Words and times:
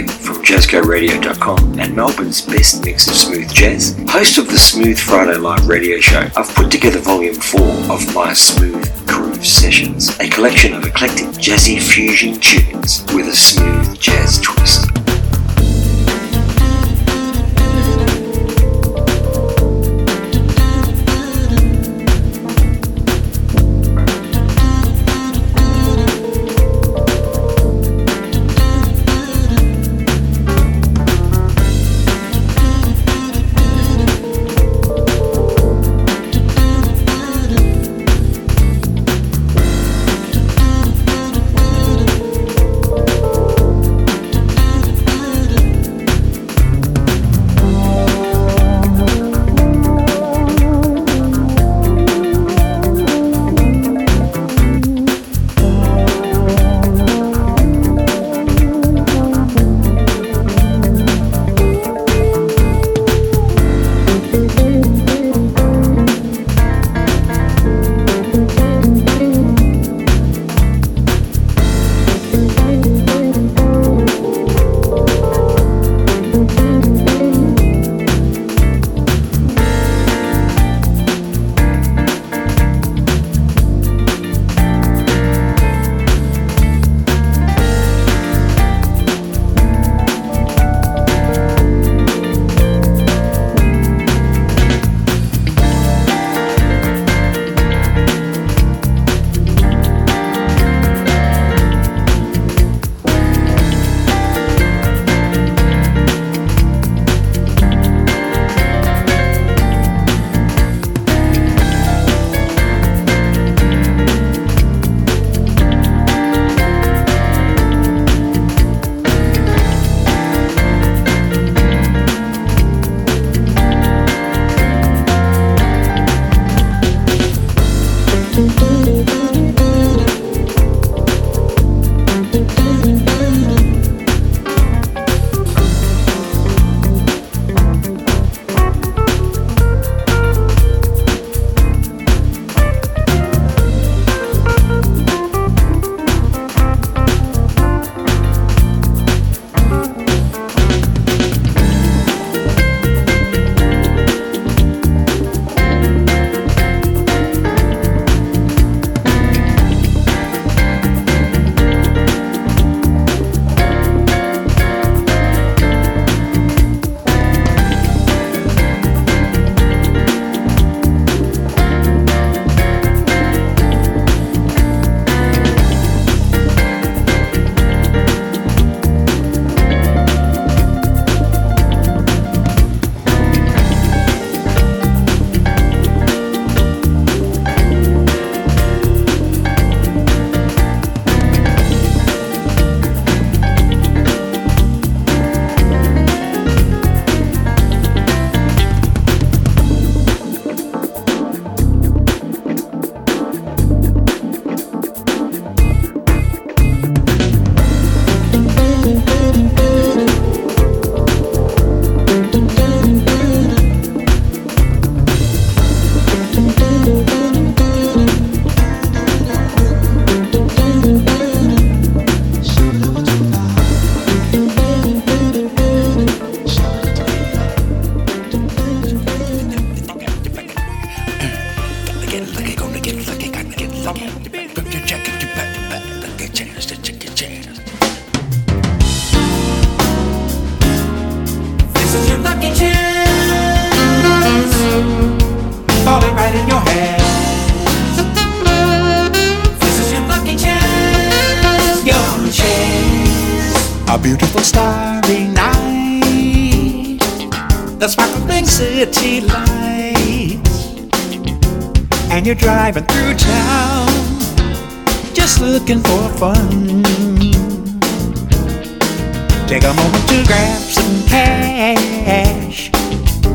From 0.00 0.42
jazzgoradio.com 0.42 1.78
and 1.78 1.94
Melbourne's 1.94 2.40
best 2.40 2.82
mix 2.82 3.06
of 3.08 3.14
smooth 3.14 3.52
jazz, 3.52 3.94
host 4.08 4.38
of 4.38 4.46
the 4.46 4.56
Smooth 4.58 4.98
Friday 4.98 5.36
Live 5.36 5.68
radio 5.68 6.00
show. 6.00 6.30
I've 6.34 6.48
put 6.54 6.70
together 6.70 6.98
volume 6.98 7.34
4 7.34 7.60
of 7.90 8.14
my 8.14 8.32
Smooth 8.32 9.06
Groove 9.06 9.46
Sessions, 9.46 10.18
a 10.18 10.30
collection 10.30 10.72
of 10.72 10.86
eclectic 10.86 11.26
jazzy 11.36 11.78
fusion 11.78 12.40
tunes 12.40 13.04
with 13.12 13.28
a 13.28 13.36
smooth 13.36 14.00
jazz 14.00 14.40
twist. 14.40 14.91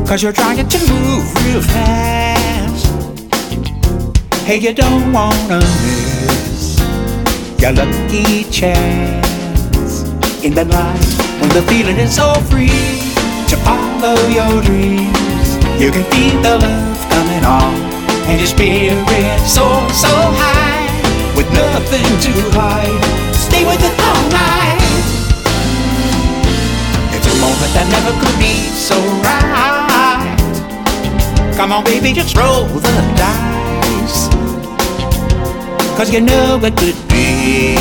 Cause 0.08 0.22
you're 0.22 0.32
trying 0.32 0.66
to 0.66 0.78
move 0.90 1.34
real 1.44 1.60
fast. 1.60 2.86
Hey, 4.46 4.58
you 4.58 4.72
don't 4.72 5.12
wanna 5.12 5.58
miss 5.58 6.78
your 7.58 7.72
lucky 7.72 8.44
chance 8.44 10.04
in 10.42 10.54
the 10.54 10.64
night 10.64 11.04
when 11.40 11.50
the 11.50 11.62
feeling 11.68 11.98
is 11.98 12.14
so 12.14 12.32
free 12.48 12.68
to 13.48 13.56
follow 13.66 14.16
your 14.28 14.62
dreams. 14.62 15.56
You 15.78 15.90
can 15.90 16.04
feel 16.10 16.40
the 16.42 16.58
love 16.58 17.08
coming 17.10 17.44
on, 17.44 17.87
and 18.28 18.38
your 18.38 18.46
spirit 18.46 19.40
soar 19.48 19.88
so 19.90 20.12
high 20.36 20.84
with 21.34 21.48
nothing 21.52 22.04
to 22.20 22.32
hide. 22.52 23.00
Stay 23.34 23.64
with 23.64 23.80
it 23.80 23.94
all 24.04 24.22
night. 24.28 24.78
It's 27.16 27.26
a 27.26 27.36
moment 27.40 27.72
that 27.72 27.86
never 27.88 28.12
could 28.20 28.38
be 28.38 28.68
so 28.76 28.96
right. 29.24 30.36
Come 31.56 31.72
on, 31.72 31.84
baby, 31.84 32.12
just 32.12 32.36
roll 32.36 32.64
the 32.66 32.94
dice. 33.16 34.28
Cause 35.96 36.12
you 36.12 36.20
know 36.20 36.60
it 36.62 36.76
could 36.76 37.00
be 37.08 37.74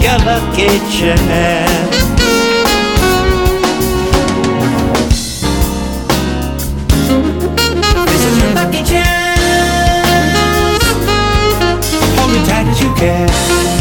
your 0.00 0.18
lucky 0.28 0.68
chance. 0.92 2.23
Tight 13.04 13.73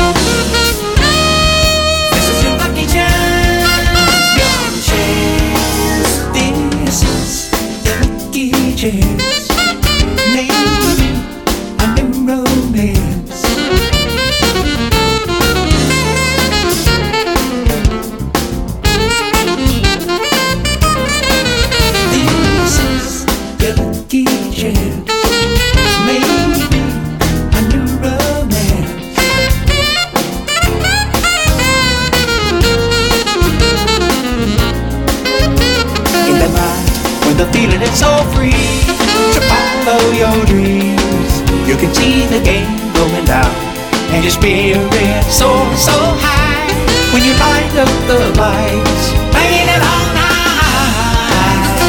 spirit 44.44 45.24
soars 45.32 45.80
so 45.80 45.96
high 46.20 46.68
when 47.16 47.24
you 47.24 47.32
light 47.40 47.72
up 47.80 47.88
the 48.12 48.20
lights, 48.36 49.06
playing 49.32 49.70
it 49.72 49.80
all 49.80 50.08
night. 50.20 51.80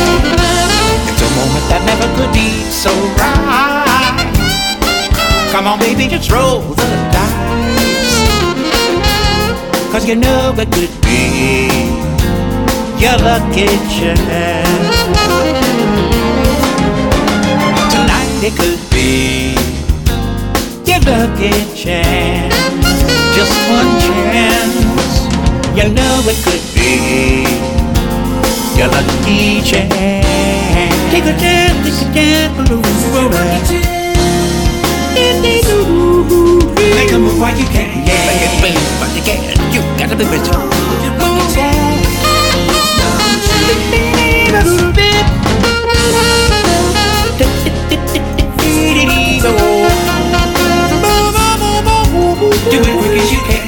It's 1.11 1.19
a 1.19 1.31
moment 1.35 1.67
that 1.67 1.83
never 1.83 2.07
could 2.15 2.31
be 2.31 2.63
so 2.71 2.95
right. 3.19 4.31
Come 5.51 5.67
on, 5.67 5.81
baby, 5.81 6.07
just 6.07 6.31
roll 6.31 6.61
the 6.79 6.87
dice. 7.11 8.23
Cause 9.91 10.07
you 10.07 10.15
know 10.15 10.55
it 10.57 10.71
could 10.71 10.95
be 11.03 11.67
your 13.03 13.19
lucky 13.19 13.67
chance. 13.91 14.95
Tonight 17.91 18.47
it 18.47 18.55
could 18.55 18.79
be 18.95 19.44
lucky 21.07 21.53
chance. 21.75 22.55
Just 23.37 23.55
one 23.69 23.93
chance. 24.01 24.75
You 25.77 25.93
know 25.93 26.23
it 26.25 26.39
could 26.45 26.65
be 26.75 27.45
your 28.79 28.89
lucky 28.89 29.61
chance. 29.63 29.93
Take 31.11 31.25
a 31.25 31.35
chance, 31.39 31.77
take 31.85 31.99
a 32.01 32.15
chance, 32.15 32.69
blues, 32.69 33.05
Make 36.95 37.13
a 37.13 37.19
move 37.19 37.39
while 37.41 37.57
you 37.57 37.67
can, 37.67 38.07
yeah. 38.07 38.27
Make 38.27 38.43
it 38.43 38.55
move 38.63 39.01
while 39.01 39.15
you 39.15 39.23
can. 39.23 39.41
You 39.73 39.81
gotta 39.99 40.17
be 40.17 40.25
rich. 40.25 41.04
Do 52.71 52.81
it 52.81 52.97
quick 52.99 53.21
as 53.21 53.31
you 53.31 53.41
can. 53.41 53.65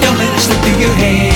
Don't 0.00 0.18
let 0.18 0.32
it 0.34 0.40
slip 0.40 0.58
through 0.62 0.80
your 0.80 0.94
hand. 0.94 1.30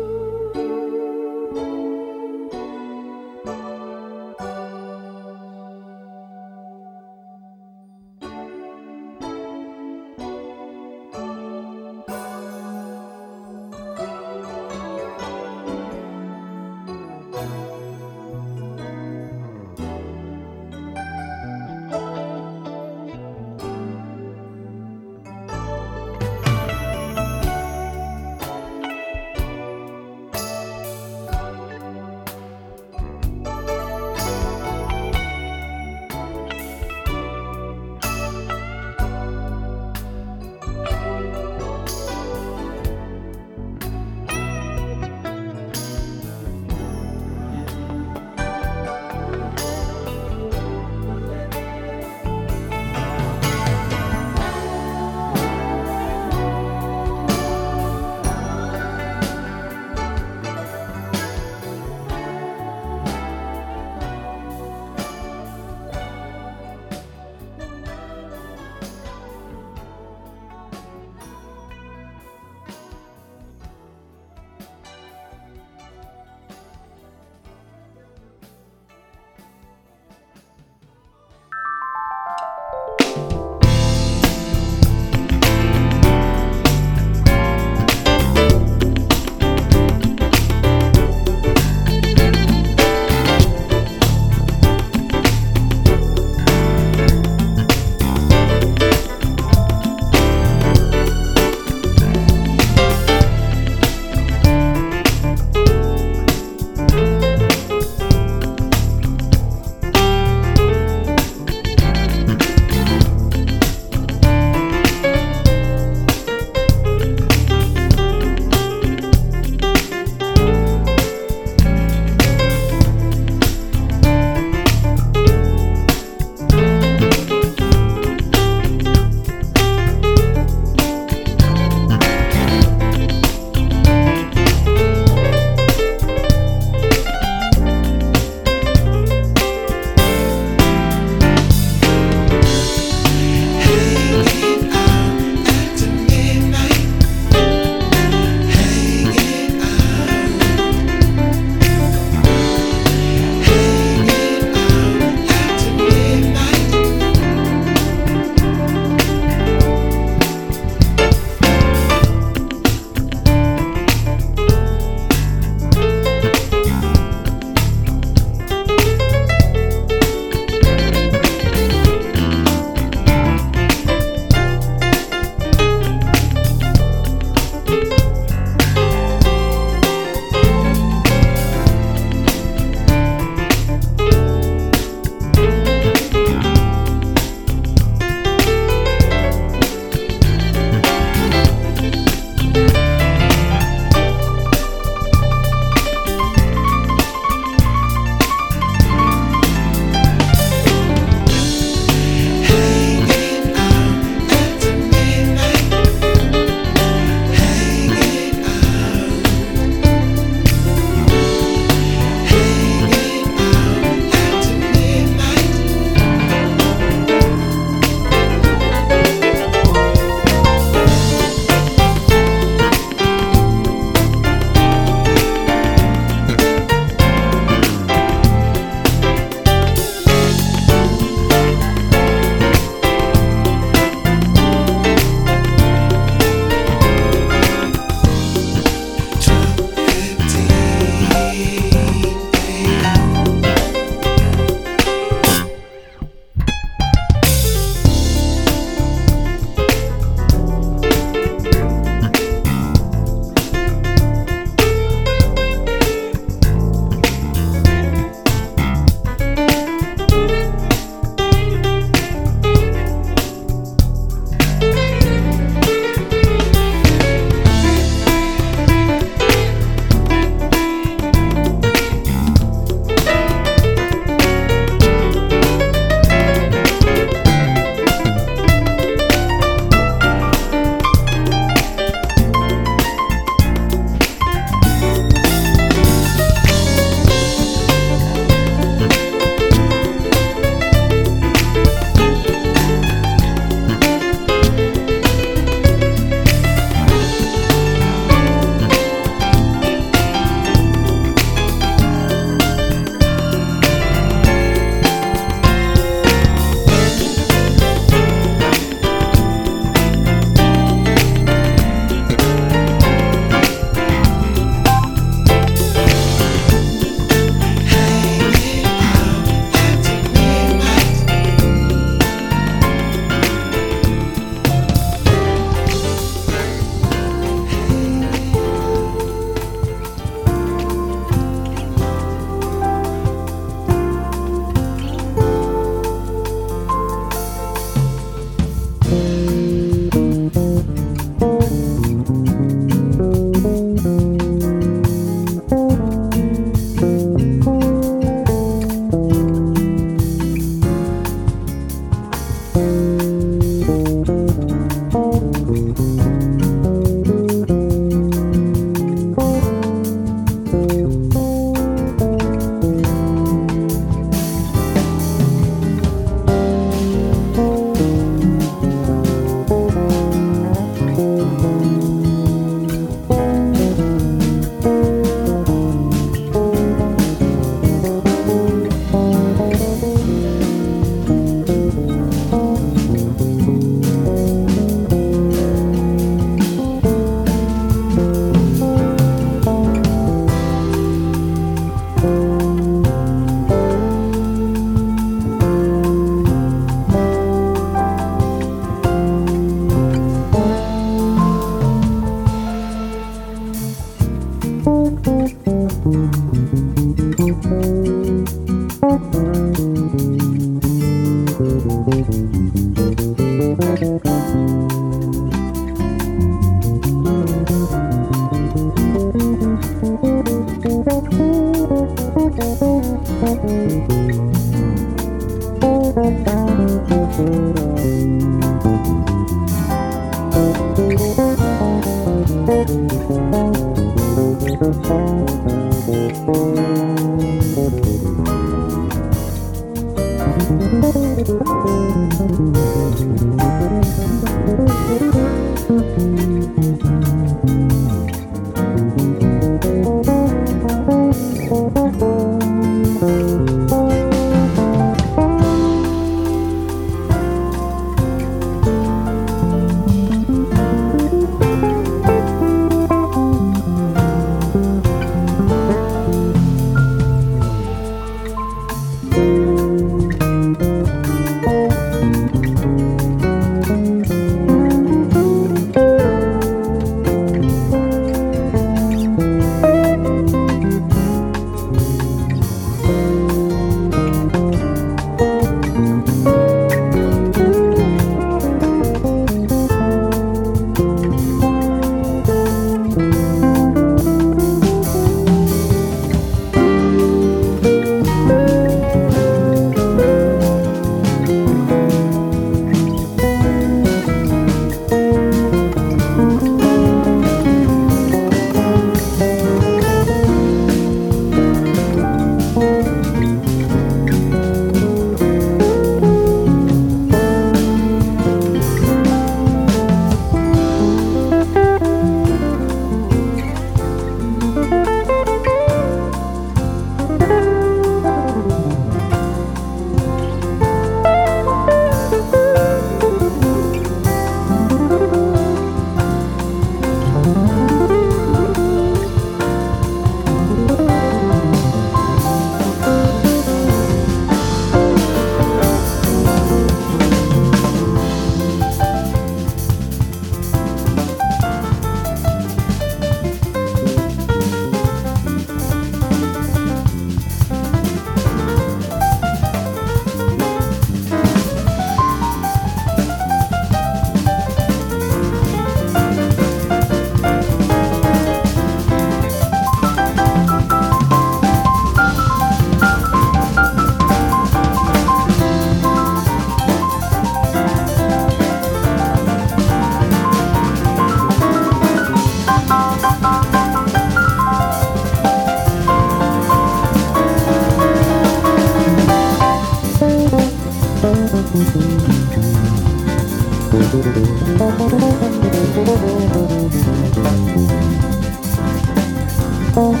Thank 599.76 600.00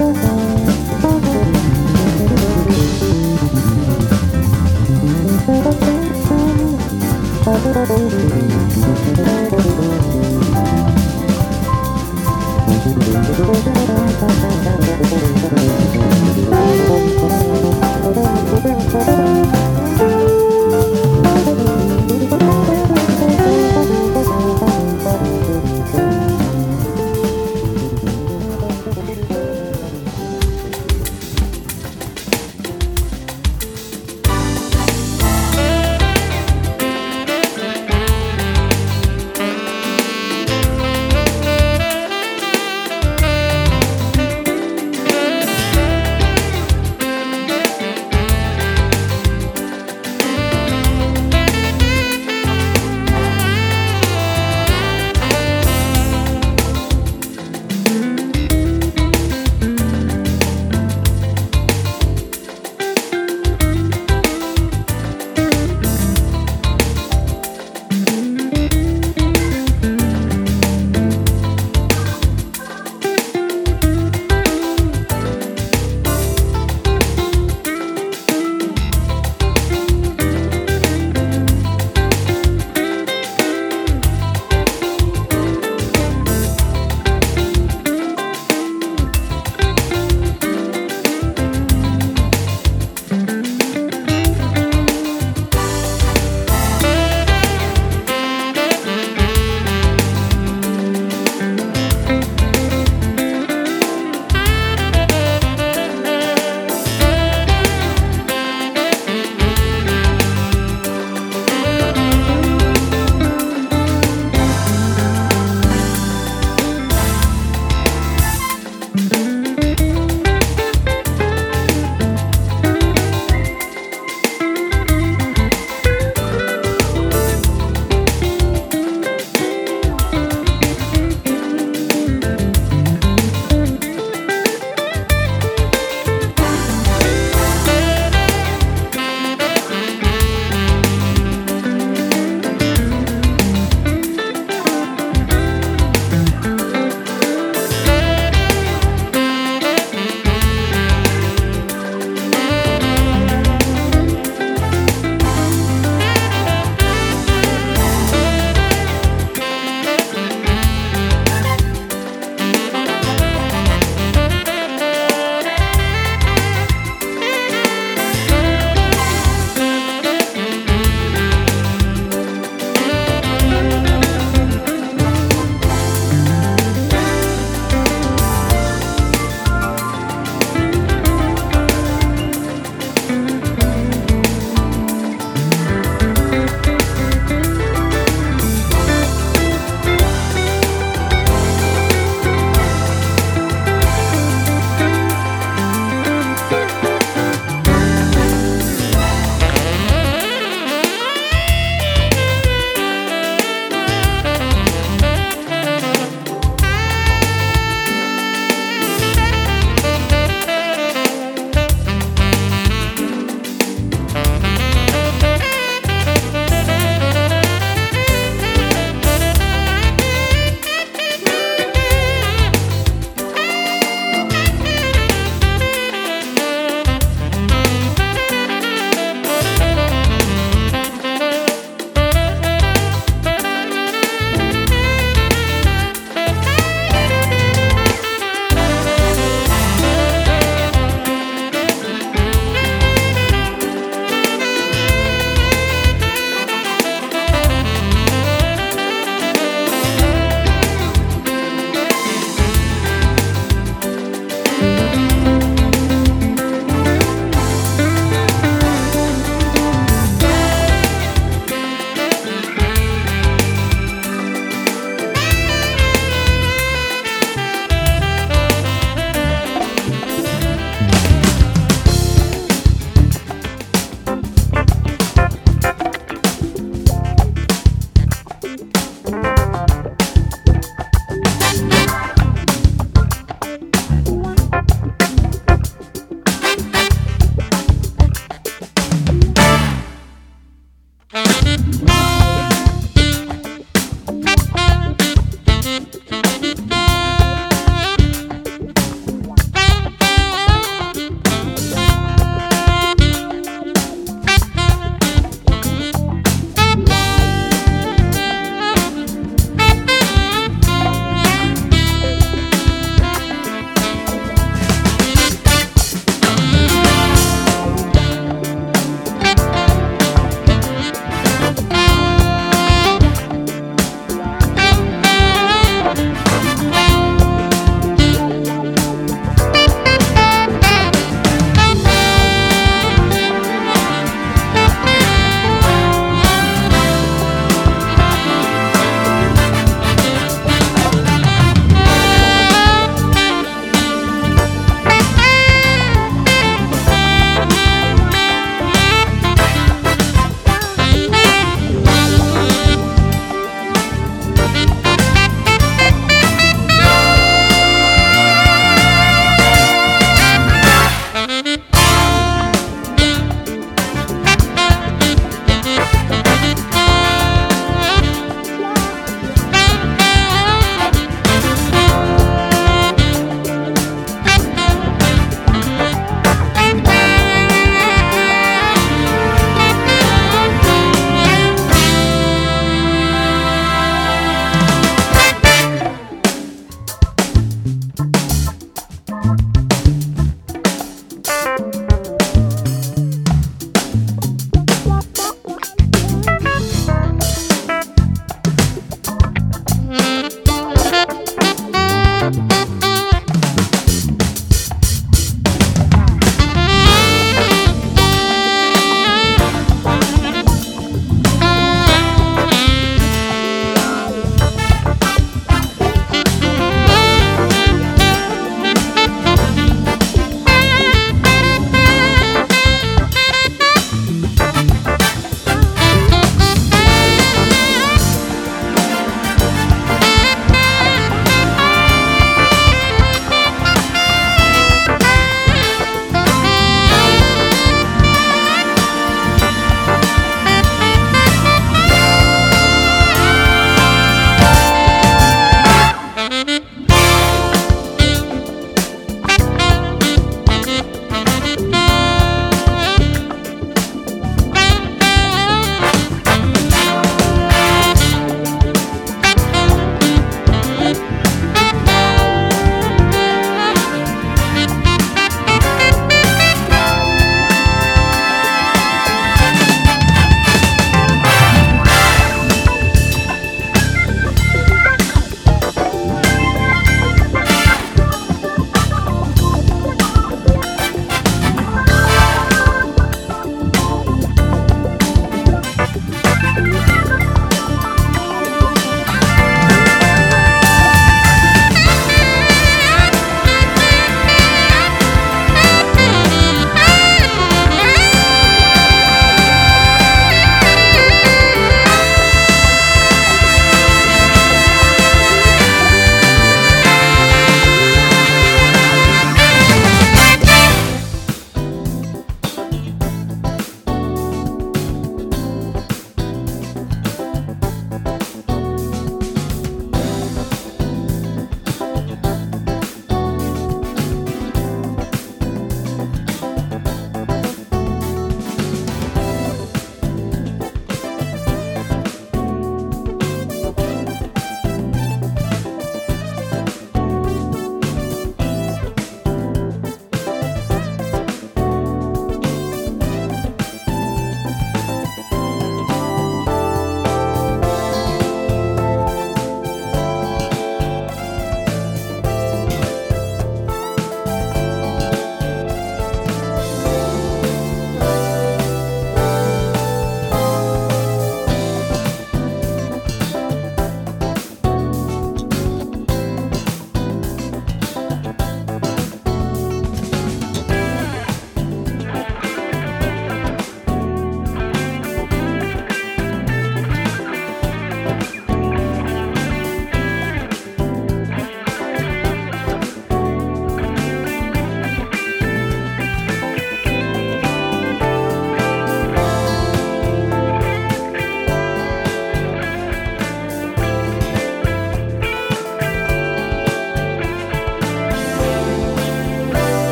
you. 8.40 8.45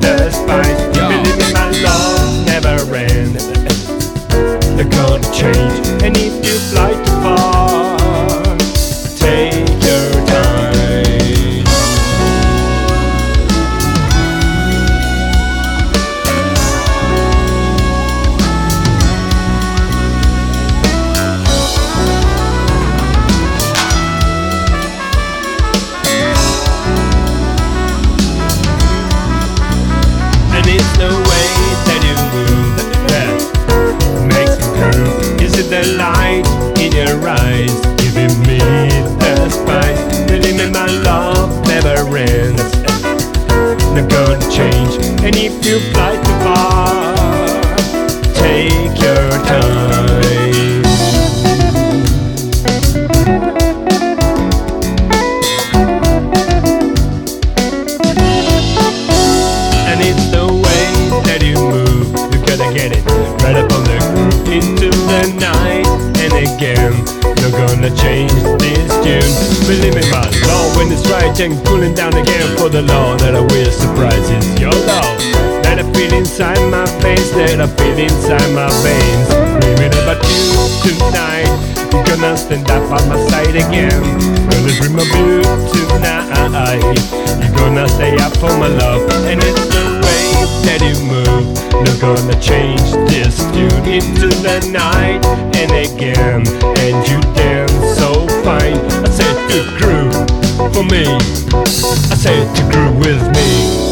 the 0.00 0.30
spice. 0.30 0.80
Yo. 0.96 1.08
Believe 1.08 1.40
in 1.46 1.52
my 1.52 1.70
love, 1.82 2.46
never 2.46 2.94
end. 2.96 3.36
They're 4.76 4.88
gonna 4.88 5.32
change, 5.32 5.76
and 6.02 6.16
if 6.16 6.34
you 6.44 6.58
fly. 6.70 6.95
for 88.40 88.56
my 88.58 88.68
love, 88.68 89.08
and 89.24 89.40
it's 89.42 89.66
the 89.68 89.86
way 90.04 90.26
that 90.66 90.80
you 90.84 90.96
move. 91.08 91.46
Not 91.72 92.00
gonna 92.00 92.38
change 92.40 92.82
this 93.08 93.38
tune 93.52 93.86
into 93.88 94.28
the 94.28 94.60
night 94.70 95.24
and 95.56 95.70
again, 95.72 96.42
and 96.84 96.96
you 97.08 97.20
dance 97.34 97.72
so 97.98 98.26
fine. 98.44 98.76
I 99.04 99.10
said 99.10 99.36
you 99.52 99.64
grew 99.78 100.10
for 100.72 100.84
me. 100.84 101.04
I 101.54 102.16
said 102.16 102.44
you 102.58 102.64
grew 102.70 102.92
with 102.98 103.22
me. 103.34 103.85